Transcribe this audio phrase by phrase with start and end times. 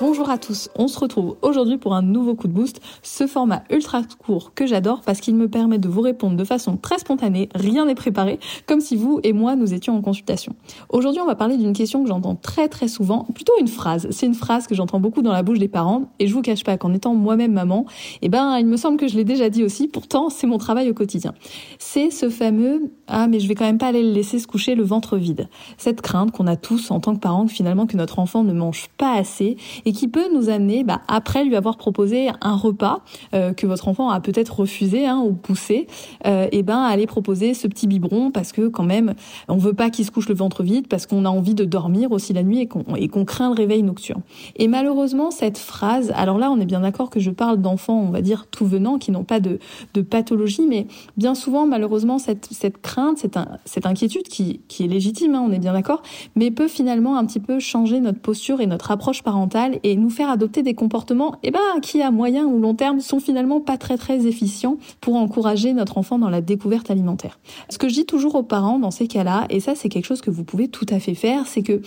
[0.00, 3.64] Bonjour à tous, on se retrouve aujourd'hui pour un nouveau coup de boost, ce format
[3.68, 7.50] ultra court que j'adore parce qu'il me permet de vous répondre de façon très spontanée,
[7.54, 10.54] rien n'est préparé, comme si vous et moi nous étions en consultation.
[10.88, 14.24] Aujourd'hui on va parler d'une question que j'entends très très souvent, plutôt une phrase, c'est
[14.24, 16.78] une phrase que j'entends beaucoup dans la bouche des parents et je vous cache pas
[16.78, 17.84] qu'en étant moi-même maman,
[18.22, 20.88] eh ben il me semble que je l'ai déjà dit aussi, pourtant c'est mon travail
[20.88, 21.34] au quotidien.
[21.78, 24.74] C'est ce fameux ah mais je vais quand même pas aller le laisser se coucher
[24.74, 25.50] le ventre vide.
[25.76, 28.88] Cette crainte qu'on a tous en tant que parents finalement que notre enfant ne mange
[28.96, 29.58] pas assez
[29.92, 33.02] qui peut nous amener, bah, après lui avoir proposé un repas
[33.34, 35.86] euh, que votre enfant a peut-être refusé hein, ou poussé,
[36.26, 39.14] euh, et ben aller proposer ce petit biberon parce que quand même
[39.48, 42.12] on veut pas qu'il se couche le ventre vide parce qu'on a envie de dormir
[42.12, 44.22] aussi la nuit et qu'on et craint le réveil nocturne.
[44.56, 48.10] Et malheureusement cette phrase, alors là on est bien d'accord que je parle d'enfants, on
[48.10, 49.58] va dire tout venant, qui n'ont pas de,
[50.08, 50.86] pathologie, mais
[51.16, 52.48] bien souvent malheureusement cette,
[52.80, 53.18] crainte,
[53.64, 56.02] cette, inquiétude qui, qui est légitime, hein, on est bien d'accord,
[56.36, 60.10] mais peut finalement un petit peu changer notre posture et notre approche parentale et nous
[60.10, 63.76] faire adopter des comportements eh ben, qui, à moyen ou long terme, sont finalement pas
[63.76, 67.38] très très efficients pour encourager notre enfant dans la découverte alimentaire.
[67.68, 70.20] Ce que je dis toujours aux parents dans ces cas-là, et ça c'est quelque chose
[70.20, 71.80] que vous pouvez tout à fait faire, c'est que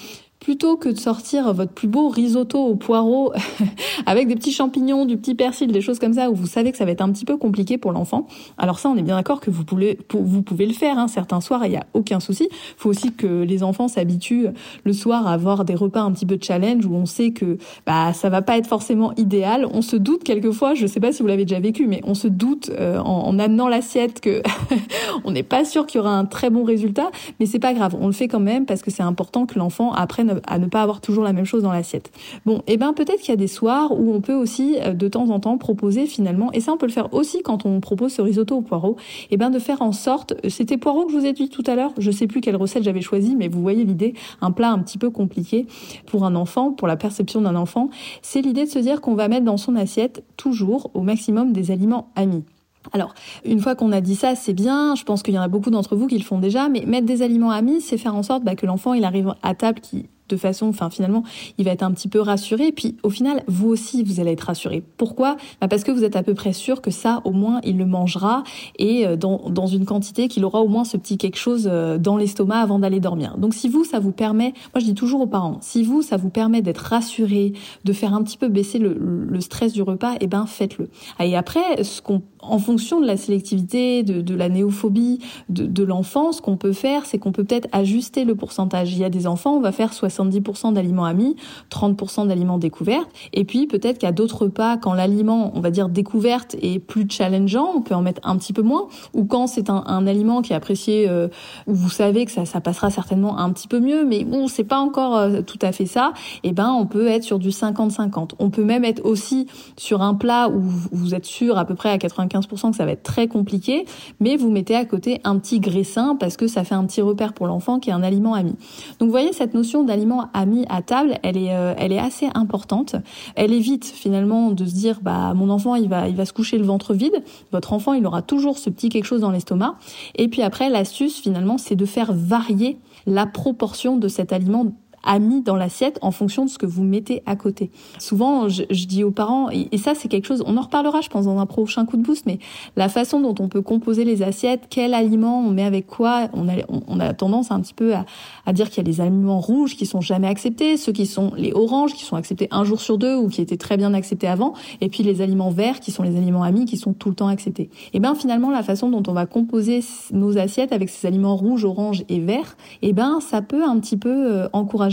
[0.43, 3.31] plutôt que de sortir votre plus beau risotto au poireau
[4.05, 6.77] avec des petits champignons, du petit persil, des choses comme ça où vous savez que
[6.77, 8.27] ça va être un petit peu compliqué pour l'enfant.
[8.57, 10.99] Alors ça, on est bien d'accord que vous pouvez, vous pouvez le faire.
[10.99, 11.07] Hein.
[11.07, 12.49] Certains soirs, il n'y a aucun souci.
[12.51, 14.47] Il faut aussi que les enfants s'habituent
[14.83, 18.11] le soir à avoir des repas un petit peu challenge où on sait que bah
[18.11, 19.65] ça va pas être forcément idéal.
[19.71, 22.27] On se doute quelquefois, je sais pas si vous l'avez déjà vécu, mais on se
[22.27, 24.43] doute euh, en, en, amenant l'assiette que
[25.23, 27.95] on n'est pas sûr qu'il y aura un très bon résultat, mais c'est pas grave.
[27.97, 30.81] On le fait quand même parce que c'est important que l'enfant apprenne à ne pas
[30.81, 32.11] avoir toujours la même chose dans l'assiette.
[32.45, 34.93] Bon, et eh ben peut-être qu'il y a des soirs où on peut aussi euh,
[34.93, 37.79] de temps en temps proposer finalement, et ça on peut le faire aussi quand on
[37.79, 41.11] propose ce risotto au poireau, et eh ben de faire en sorte, c'était poireau que
[41.11, 43.47] je vous ai dit tout à l'heure, je sais plus quelle recette j'avais choisi, mais
[43.47, 45.67] vous voyez l'idée, un plat un petit peu compliqué
[46.05, 47.89] pour un enfant, pour la perception d'un enfant,
[48.21, 51.71] c'est l'idée de se dire qu'on va mettre dans son assiette toujours au maximum des
[51.71, 52.43] aliments amis.
[52.91, 53.13] Alors,
[53.45, 54.95] une fois qu'on a dit ça, c'est bien.
[54.95, 56.67] Je pense qu'il y en a beaucoup d'entre vous qui le font déjà.
[56.67, 59.55] Mais mettre des aliments amis, c'est faire en sorte bah, que l'enfant il arrive à
[59.55, 61.23] table qui de façon, enfin finalement,
[61.57, 62.71] il va être un petit peu rassuré.
[62.71, 64.83] Puis au final, vous aussi, vous allez être rassuré.
[64.97, 65.37] Pourquoi?
[65.61, 67.85] Bah Parce que vous êtes à peu près sûr que ça, au moins, il le
[67.85, 68.43] mangera
[68.79, 72.17] et euh, dans, une quantité qu'il aura au moins ce petit quelque chose euh, dans
[72.17, 73.37] l'estomac avant d'aller dormir.
[73.37, 76.17] Donc si vous, ça vous permet, moi je dis toujours aux parents, si vous, ça
[76.17, 80.27] vous permet d'être rassuré, de faire un petit peu baisser le, stress du repas, eh
[80.27, 80.89] ben faites-le.
[81.19, 85.83] Et après, ce qu'on, en fonction de la sélectivité, de, de la néophobie de, de
[85.83, 88.93] l'enfant, ce qu'on peut faire, c'est qu'on peut peut-être ajuster le pourcentage.
[88.93, 91.35] Il y a des enfants, on va faire 60 70% d'aliments amis,
[91.71, 93.09] 30% d'aliments découvertes.
[93.33, 97.71] Et puis peut-être qu'à d'autres pas, quand l'aliment, on va dire découverte, est plus challengeant,
[97.75, 98.87] on peut en mettre un petit peu moins.
[99.13, 101.27] Ou quand c'est un, aliment qui est apprécié, euh,
[101.67, 104.79] vous savez que ça, ça passera certainement un petit peu mieux, mais bon, c'est pas
[104.79, 106.13] encore euh, tout à fait ça.
[106.43, 108.31] Et eh ben, on peut être sur du 50-50.
[108.39, 109.47] On peut même être aussi
[109.77, 110.61] sur un plat où
[110.91, 113.85] vous êtes sûr à peu près à 95% que ça va être très compliqué,
[114.19, 117.33] mais vous mettez à côté un petit graissin parce que ça fait un petit repère
[117.33, 118.55] pour l'enfant qui est un aliment ami.
[118.99, 120.02] Donc, vous voyez cette notion d'aliment
[120.33, 122.95] amis à table, elle est, euh, elle est assez importante.
[123.35, 126.57] Elle évite finalement de se dire, bah mon enfant il va, il va se coucher
[126.57, 127.23] le ventre vide.
[127.51, 129.75] Votre enfant il aura toujours ce petit quelque chose dans l'estomac.
[130.15, 134.67] Et puis après l'astuce finalement c'est de faire varier la proportion de cet aliment
[135.03, 137.71] a mis dans l'assiette en fonction de ce que vous mettez à côté.
[137.99, 141.09] Souvent, je, je dis aux parents, et, ça c'est quelque chose, on en reparlera je
[141.09, 142.39] pense dans un prochain coup de boost, mais
[142.75, 146.47] la façon dont on peut composer les assiettes, quel aliment on met avec quoi, on
[146.47, 148.05] a, on, a tendance un petit peu à,
[148.45, 151.31] à dire qu'il y a les aliments rouges qui sont jamais acceptés, ceux qui sont
[151.35, 154.27] les oranges qui sont acceptés un jour sur deux ou qui étaient très bien acceptés
[154.27, 157.15] avant, et puis les aliments verts qui sont les aliments amis qui sont tout le
[157.15, 157.69] temps acceptés.
[157.93, 159.81] Et ben finalement la façon dont on va composer
[160.11, 163.97] nos assiettes avec ces aliments rouges, oranges et verts, et ben ça peut un petit
[163.97, 164.47] peu euh,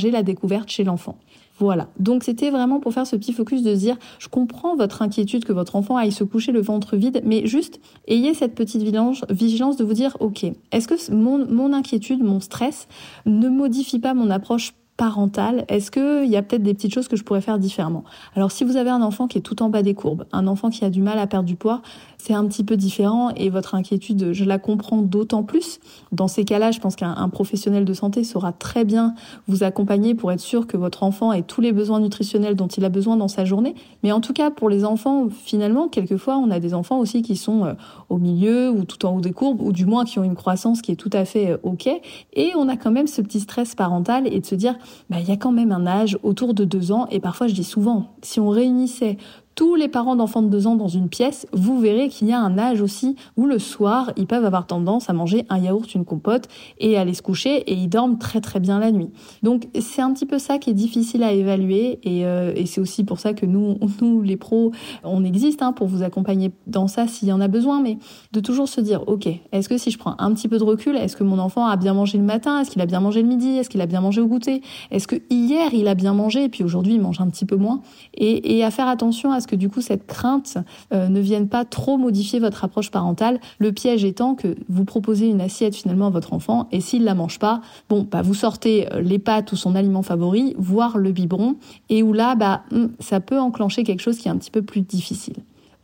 [0.09, 1.19] la découverte chez l'enfant.
[1.61, 1.89] Voilà.
[1.99, 5.45] Donc c'était vraiment pour faire ce petit focus de se dire, je comprends votre inquiétude
[5.45, 9.77] que votre enfant aille se coucher le ventre vide, mais juste ayez cette petite vigilance
[9.77, 12.89] de vous dire, ok, est-ce que mon, mon inquiétude, mon stress
[13.27, 17.17] ne modifie pas mon approche parentale, est-ce qu'il y a peut-être des petites choses que
[17.17, 18.05] je pourrais faire différemment?
[18.37, 20.69] Alors si vous avez un enfant qui est tout en bas des courbes, un enfant
[20.69, 21.81] qui a du mal à perdre du poids,
[22.19, 25.81] c'est un petit peu différent et votre inquiétude, je la comprends d'autant plus.
[26.13, 29.15] Dans ces cas-là, je pense qu'un professionnel de santé saura très bien
[29.49, 32.85] vous accompagner pour être sûr que votre enfant ait tous les besoins nutritionnels dont il
[32.85, 33.75] a besoin dans sa journée.
[34.03, 37.37] Mais en tout cas, pour les enfants, finalement, quelquefois, on a des enfants aussi qui
[37.37, 37.73] sont euh,
[38.11, 40.83] au milieu ou tout en haut des courbes, ou du moins qui ont une croissance
[40.83, 41.89] qui est tout à fait euh, OK.
[42.35, 44.77] Et on a quand même ce petit stress parental et de se dire,
[45.09, 47.55] bah, il y a quand même un âge autour de deux ans, et parfois je
[47.55, 49.19] dis souvent, si on réunissait
[49.61, 52.41] tous les parents d'enfants de 2 ans dans une pièce, vous verrez qu'il y a
[52.41, 56.07] un âge aussi où le soir, ils peuvent avoir tendance à manger un yaourt, une
[56.07, 56.49] compote
[56.79, 59.11] et aller se coucher et ils dorment très très bien la nuit.
[59.43, 63.05] Donc c'est un petit peu ça qui est difficile à évaluer et, euh, c'est aussi
[63.05, 64.73] pour ça que nous, nous les pros,
[65.05, 67.99] on existe hein, pour vous accompagner dans ça s'il y en a besoin, mais
[68.33, 70.97] de toujours se dire, ok, est-ce que si je prends un petit peu de recul,
[70.97, 73.29] est-ce que mon enfant a bien mangé le matin, est-ce qu'il a bien mangé le
[73.29, 76.45] midi, est-ce qu'il a bien mangé au goûter, est-ce que hier il a bien mangé
[76.45, 77.83] et puis aujourd'hui il mange un petit peu moins,
[78.15, 80.59] et, et à faire attention à ce que du coup cette crainte
[80.93, 83.41] euh, ne vienne pas trop modifier votre approche parentale.
[83.59, 87.15] Le piège étant que vous proposez une assiette finalement à votre enfant et s'il la
[87.15, 91.11] mange pas, bon, bah vous sortez euh, les pâtes ou son aliment favori, voire le
[91.13, 91.57] biberon,
[91.89, 94.63] et où là, bah hmm, ça peut enclencher quelque chose qui est un petit peu
[94.63, 95.37] plus difficile.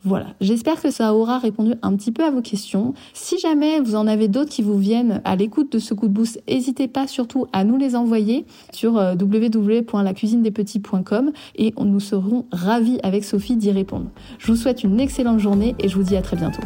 [0.07, 2.93] Voilà, j'espère que ça aura répondu un petit peu à vos questions.
[3.13, 6.13] Si jamais vous en avez d'autres qui vous viennent à l'écoute de ce coup de
[6.13, 12.99] boost, n'hésitez pas surtout à nous les envoyer sur euh, www.lacuisinedespetits.com et nous serons ravis
[13.03, 14.05] avec Sophie d'y répondre.
[14.39, 16.61] Je vous souhaite une excellente journée et je vous dis à très bientôt.